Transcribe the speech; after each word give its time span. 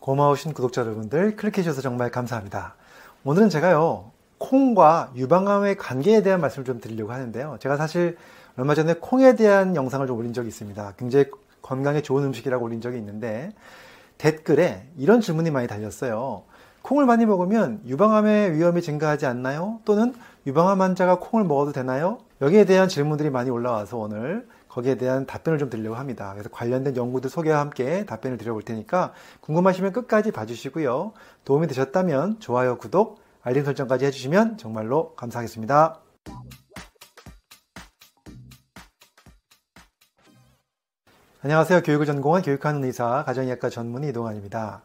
고마우신 0.00 0.54
구독자 0.54 0.82
여러분들 0.82 1.36
클릭해주셔서 1.36 1.80
정말 1.80 2.10
감사합니다. 2.10 2.74
오늘은 3.24 3.48
제가요, 3.48 4.10
콩과 4.38 5.12
유방암의 5.16 5.76
관계에 5.76 6.22
대한 6.22 6.40
말씀을 6.40 6.64
좀 6.64 6.80
드리려고 6.80 7.12
하는데요. 7.12 7.56
제가 7.60 7.76
사실 7.76 8.16
얼마 8.56 8.74
전에 8.74 8.94
콩에 8.94 9.34
대한 9.34 9.76
영상을 9.76 10.06
좀 10.06 10.16
올린 10.18 10.32
적이 10.32 10.48
있습니다. 10.48 10.94
굉장히 10.96 11.26
건강에 11.62 12.00
좋은 12.00 12.24
음식이라고 12.24 12.64
올린 12.64 12.80
적이 12.80 12.98
있는데, 12.98 13.52
댓글에 14.16 14.86
이런 14.96 15.20
질문이 15.20 15.50
많이 15.50 15.66
달렸어요. 15.66 16.42
콩을 16.82 17.04
많이 17.04 17.26
먹으면 17.26 17.82
유방암의 17.86 18.54
위험이 18.54 18.82
증가하지 18.82 19.26
않나요? 19.26 19.80
또는 19.84 20.14
유방암 20.46 20.80
환자가 20.80 21.18
콩을 21.18 21.44
먹어도 21.44 21.72
되나요? 21.72 22.18
여기에 22.40 22.64
대한 22.64 22.88
질문들이 22.88 23.30
많이 23.30 23.50
올라와서 23.50 23.98
오늘 23.98 24.46
거기에 24.68 24.96
대한 24.96 25.26
답변을 25.26 25.58
좀 25.58 25.70
드리려고 25.70 25.96
합니다. 25.96 26.32
그래서 26.32 26.48
관련된 26.50 26.96
연구들 26.96 27.30
소개와 27.30 27.60
함께 27.60 28.04
답변을 28.04 28.38
드려볼 28.38 28.62
테니까 28.62 29.12
궁금하시면 29.40 29.92
끝까지 29.92 30.30
봐주시고요. 30.30 31.12
도움이 31.44 31.66
되셨다면 31.66 32.40
좋아요, 32.40 32.78
구독, 32.78 33.20
알림 33.42 33.64
설정까지 33.64 34.04
해주시면 34.06 34.58
정말로 34.58 35.14
감사하겠습니다. 35.14 36.00
안녕하세요. 41.40 41.82
교육을 41.82 42.04
전공한 42.04 42.42
교육하는 42.42 42.82
의사, 42.82 43.22
가정의학과 43.24 43.70
전문의 43.70 44.10
이동환입니다. 44.10 44.82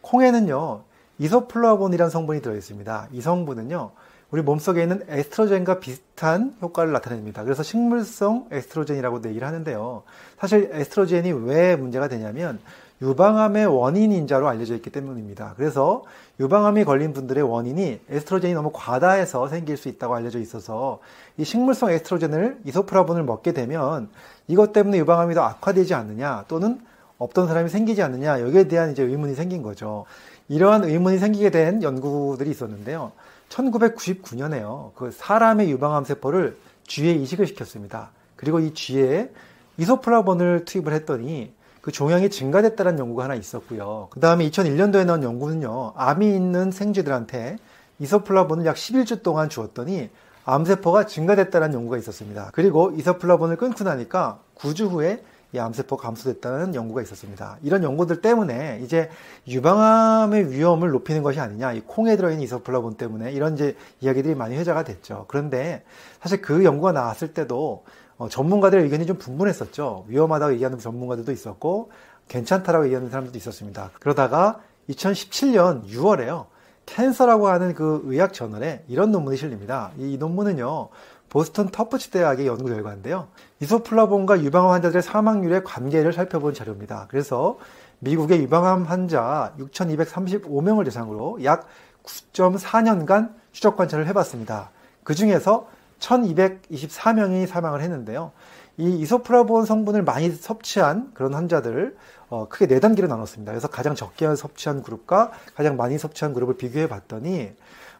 콩에는요, 0.00 0.82
이소플라본이라는 1.18 2.10
성분이 2.10 2.42
들어있습니다. 2.42 3.08
이 3.12 3.20
성분은요, 3.20 3.92
우리 4.32 4.40
몸속에 4.40 4.82
있는 4.82 5.02
에스트로겐과 5.08 5.78
비슷한 5.78 6.56
효과를 6.62 6.90
나타냅니다. 6.90 7.44
그래서 7.44 7.62
식물성 7.62 8.46
에스트로겐이라고도 8.50 9.28
얘기를 9.28 9.46
하는데요. 9.46 10.04
사실 10.40 10.70
에스트로겐이 10.72 11.32
왜 11.44 11.76
문제가 11.76 12.08
되냐면 12.08 12.58
유방암의 13.02 13.66
원인인자로 13.66 14.48
알려져 14.48 14.74
있기 14.76 14.88
때문입니다. 14.88 15.52
그래서 15.58 16.04
유방암이 16.40 16.84
걸린 16.84 17.12
분들의 17.12 17.42
원인이 17.42 18.00
에스트로겐이 18.08 18.54
너무 18.54 18.70
과다해서 18.72 19.48
생길 19.48 19.76
수 19.76 19.88
있다고 19.88 20.14
알려져 20.14 20.38
있어서 20.38 21.00
이 21.36 21.44
식물성 21.44 21.90
에스트로겐을 21.90 22.60
이소프라본을 22.64 23.24
먹게 23.24 23.52
되면 23.52 24.08
이것 24.48 24.72
때문에 24.72 24.96
유방암이 24.96 25.34
더 25.34 25.42
악화되지 25.42 25.92
않느냐 25.92 26.46
또는 26.48 26.80
없던 27.18 27.48
사람이 27.48 27.68
생기지 27.68 28.00
않느냐 28.00 28.40
여기에 28.40 28.68
대한 28.68 28.92
이제 28.92 29.02
의문이 29.02 29.34
생긴 29.34 29.62
거죠. 29.62 30.06
이러한 30.48 30.84
의문이 30.84 31.18
생기게 31.18 31.50
된 31.50 31.82
연구들이 31.82 32.50
있었는데요. 32.50 33.12
1999년에요. 33.52 34.94
그 34.94 35.10
사람의 35.10 35.70
유방암 35.70 36.04
세포를 36.04 36.56
쥐에 36.86 37.12
이식을 37.12 37.46
시켰습니다. 37.46 38.10
그리고 38.36 38.58
이 38.58 38.74
쥐에 38.74 39.30
이소플라본을 39.78 40.64
투입을 40.64 40.92
했더니 40.92 41.52
그 41.80 41.90
종양이 41.90 42.30
증가됐다는 42.30 42.98
연구가 42.98 43.24
하나 43.24 43.34
있었고요. 43.34 44.08
그 44.10 44.20
다음에 44.20 44.48
2001년도에 44.48 45.04
나온 45.04 45.22
연구는요, 45.22 45.94
암이 45.96 46.26
있는 46.34 46.70
생쥐들한테 46.70 47.56
이소플라본을 47.98 48.66
약 48.66 48.76
11주 48.76 49.22
동안 49.22 49.48
주었더니 49.48 50.10
암세포가 50.44 51.06
증가됐다는 51.06 51.74
연구가 51.74 51.98
있었습니다. 51.98 52.50
그리고 52.52 52.92
이소플라본을 52.96 53.56
끊고 53.56 53.84
나니까 53.84 54.40
9주 54.56 54.90
후에 54.90 55.22
이 55.54 55.58
암세포가 55.58 56.02
감소됐다는 56.02 56.74
연구가 56.74 57.02
있었습니다. 57.02 57.58
이런 57.62 57.82
연구들 57.82 58.22
때문에 58.22 58.80
이제 58.82 59.10
유방암의 59.46 60.50
위험을 60.50 60.90
높이는 60.90 61.22
것이 61.22 61.40
아니냐, 61.40 61.72
이 61.72 61.82
콩에 61.86 62.16
들어있는 62.16 62.42
이소플라본 62.44 62.94
때문에 62.94 63.32
이런 63.32 63.54
이제 63.54 63.76
이야기들이 64.00 64.34
많이 64.34 64.56
회자가 64.56 64.84
됐죠. 64.84 65.26
그런데 65.28 65.84
사실 66.20 66.40
그 66.40 66.64
연구가 66.64 66.92
나왔을 66.92 67.34
때도 67.34 67.84
어, 68.16 68.28
전문가들의 68.28 68.84
의견이 68.84 69.04
좀 69.04 69.18
분분했었죠. 69.18 70.06
위험하다고 70.08 70.54
얘기하는 70.54 70.78
전문가들도 70.78 71.32
있었고 71.32 71.90
괜찮다라고 72.28 72.86
얘기하는 72.86 73.10
사람들도 73.10 73.36
있었습니다. 73.36 73.90
그러다가 74.00 74.60
2017년 74.88 75.86
6월에요. 75.86 76.46
캔서라고 76.86 77.48
하는 77.48 77.74
그 77.74 78.02
의학 78.04 78.32
저널에 78.32 78.84
이런 78.88 79.12
논문이 79.12 79.36
실립니다. 79.36 79.92
이 79.98 80.16
논문은요. 80.18 80.88
보스턴 81.32 81.70
터프치 81.70 82.10
대학의 82.10 82.46
연구 82.46 82.66
결과인데요. 82.66 83.28
이소플라본과 83.60 84.42
유방암 84.42 84.70
환자들의 84.70 85.02
사망률의 85.02 85.64
관계를 85.64 86.12
살펴본 86.12 86.52
자료입니다. 86.52 87.06
그래서 87.08 87.56
미국의 88.00 88.42
유방암 88.42 88.82
환자 88.82 89.54
6,235명을 89.58 90.84
대상으로 90.84 91.42
약 91.44 91.66
9.4년간 92.02 93.32
추적 93.50 93.78
관찰을 93.78 94.06
해봤습니다. 94.08 94.72
그 95.04 95.14
중에서 95.14 95.68
1224명이 96.00 97.46
사망을 97.46 97.80
했는데요. 97.80 98.32
이 98.78 99.00
이소프라본 99.00 99.66
성분을 99.66 100.02
많이 100.02 100.30
섭취한 100.30 101.10
그런 101.14 101.34
환자들을 101.34 101.96
어, 102.30 102.48
크게 102.48 102.66
네 102.66 102.80
단계로 102.80 103.08
나눴습니다. 103.08 103.52
그래서 103.52 103.68
가장 103.68 103.94
적게 103.94 104.34
섭취한 104.34 104.82
그룹과 104.82 105.32
가장 105.54 105.76
많이 105.76 105.98
섭취한 105.98 106.32
그룹을 106.32 106.56
비교해 106.56 106.88
봤더니 106.88 107.52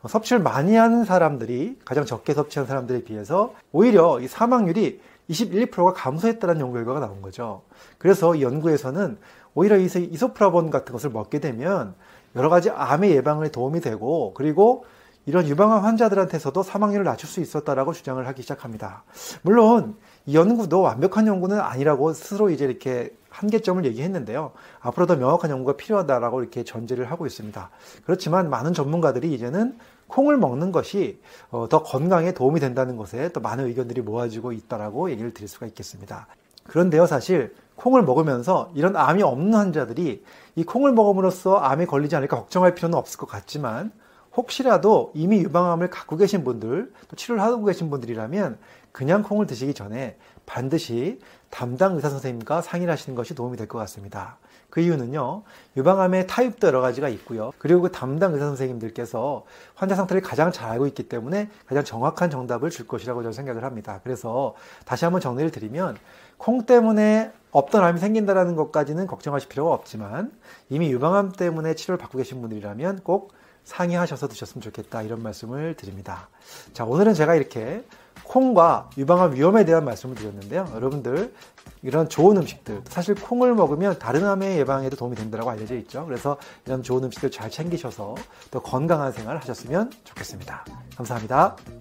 어, 0.02 0.08
섭취를 0.08 0.42
많이 0.42 0.74
하는 0.74 1.04
사람들이 1.04 1.78
가장 1.84 2.06
적게 2.06 2.32
섭취한 2.32 2.66
사람들에 2.66 3.04
비해서 3.04 3.54
오히려 3.72 4.20
이 4.20 4.28
사망률이 4.28 5.00
21%가 5.28 5.92
감소했다는 5.92 6.60
연구 6.60 6.74
결과가 6.74 7.00
나온 7.00 7.22
거죠. 7.22 7.62
그래서 7.98 8.34
이 8.34 8.42
연구에서는 8.42 9.18
오히려 9.54 9.76
이 9.76 9.84
이소프라본 9.84 10.70
같은 10.70 10.92
것을 10.92 11.10
먹게 11.10 11.38
되면 11.38 11.94
여러 12.34 12.48
가지 12.48 12.70
암의 12.70 13.10
예방에 13.12 13.50
도움이 13.50 13.80
되고 13.80 14.32
그리고 14.34 14.86
이런 15.24 15.46
유방암 15.46 15.84
환자들한테서도 15.84 16.62
사망률을 16.62 17.04
낮출 17.04 17.28
수 17.28 17.40
있었다라고 17.40 17.92
주장을 17.92 18.26
하기 18.26 18.42
시작합니다. 18.42 19.04
물론 19.42 19.96
이 20.26 20.34
연구도 20.34 20.80
완벽한 20.80 21.26
연구는 21.26 21.60
아니라고 21.60 22.12
스스로 22.12 22.50
이제 22.50 22.64
이렇게 22.64 23.14
한계점을 23.30 23.84
얘기했는데요. 23.84 24.52
앞으로 24.80 25.06
더 25.06 25.16
명확한 25.16 25.50
연구가 25.50 25.76
필요하다라고 25.76 26.42
이렇게 26.42 26.64
전제를 26.64 27.10
하고 27.10 27.26
있습니다. 27.26 27.70
그렇지만 28.04 28.50
많은 28.50 28.74
전문가들이 28.74 29.32
이제는 29.32 29.78
콩을 30.08 30.36
먹는 30.36 30.72
것이 30.72 31.20
어, 31.50 31.68
더 31.70 31.82
건강에 31.82 32.32
도움이 32.32 32.60
된다는 32.60 32.96
것에 32.96 33.30
또 33.32 33.40
많은 33.40 33.66
의견들이 33.66 34.02
모아지고 34.02 34.52
있다라고 34.52 35.10
얘기를 35.10 35.32
드릴 35.32 35.48
수가 35.48 35.66
있겠습니다. 35.66 36.26
그런데요, 36.64 37.06
사실 37.06 37.54
콩을 37.76 38.02
먹으면서 38.02 38.70
이런 38.74 38.94
암이 38.96 39.22
없는 39.22 39.54
환자들이 39.54 40.24
이 40.56 40.64
콩을 40.64 40.92
먹음으로써 40.92 41.56
암에 41.56 41.86
걸리지 41.86 42.14
않을까 42.14 42.36
걱정할 42.36 42.74
필요는 42.74 42.96
없을 42.96 43.18
것 43.18 43.26
같지만 43.26 43.90
혹시라도 44.36 45.12
이미 45.14 45.38
유방암을 45.40 45.90
갖고 45.90 46.16
계신 46.16 46.44
분들, 46.44 46.92
또 47.08 47.16
치료를 47.16 47.42
하고 47.42 47.64
계신 47.64 47.90
분들이라면 47.90 48.58
그냥 48.92 49.22
콩을 49.22 49.46
드시기 49.46 49.74
전에 49.74 50.16
반드시 50.46 51.20
담당 51.50 51.94
의사 51.94 52.08
선생님과 52.08 52.62
상의를 52.62 52.92
하시는 52.92 53.14
것이 53.14 53.34
도움이 53.34 53.56
될 53.56 53.68
것 53.68 53.78
같습니다. 53.78 54.38
그 54.70 54.80
이유는요, 54.80 55.42
유방암의 55.76 56.26
타입도 56.26 56.66
여러 56.66 56.80
가지가 56.80 57.10
있고요. 57.10 57.52
그리고 57.58 57.82
그 57.82 57.92
담당 57.92 58.32
의사 58.32 58.46
선생님들께서 58.46 59.44
환자 59.74 59.94
상태를 59.94 60.22
가장 60.22 60.50
잘 60.50 60.70
알고 60.70 60.86
있기 60.86 61.10
때문에 61.10 61.50
가장 61.66 61.84
정확한 61.84 62.30
정답을 62.30 62.70
줄 62.70 62.88
것이라고 62.88 63.20
저는 63.20 63.34
생각을 63.34 63.64
합니다. 63.64 64.00
그래서 64.02 64.54
다시 64.86 65.04
한번 65.04 65.20
정리를 65.20 65.50
드리면, 65.50 65.98
콩 66.38 66.64
때문에 66.64 67.32
없던 67.50 67.84
암이 67.84 68.00
생긴다는 68.00 68.56
것까지는 68.56 69.06
걱정하실 69.06 69.50
필요가 69.50 69.74
없지만, 69.74 70.32
이미 70.70 70.90
유방암 70.90 71.32
때문에 71.32 71.74
치료를 71.74 71.98
받고 71.98 72.16
계신 72.16 72.40
분들이라면 72.40 73.00
꼭 73.04 73.34
상의하셔서 73.64 74.28
드셨으면 74.28 74.62
좋겠다 74.62 75.02
이런 75.02 75.22
말씀을 75.22 75.74
드립니다. 75.74 76.28
자 76.72 76.84
오늘은 76.84 77.14
제가 77.14 77.34
이렇게 77.34 77.84
콩과 78.24 78.90
유방암 78.96 79.34
위험에 79.34 79.64
대한 79.64 79.84
말씀을 79.84 80.14
드렸는데요. 80.14 80.70
여러분들 80.74 81.34
이런 81.82 82.08
좋은 82.08 82.36
음식들 82.36 82.82
사실 82.88 83.14
콩을 83.14 83.54
먹으면 83.54 83.98
다른 83.98 84.24
암의 84.24 84.58
예방에도 84.58 84.96
도움이 84.96 85.16
된다고 85.16 85.50
알려져 85.50 85.74
있죠. 85.76 86.06
그래서 86.06 86.36
이런 86.66 86.82
좋은 86.82 87.04
음식들 87.04 87.30
잘 87.30 87.50
챙기셔서 87.50 88.14
더 88.50 88.62
건강한 88.62 89.12
생활 89.12 89.36
하셨으면 89.38 89.90
좋겠습니다. 90.04 90.64
감사합니다. 90.96 91.56